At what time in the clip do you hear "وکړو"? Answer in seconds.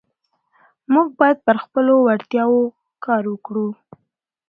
3.33-3.67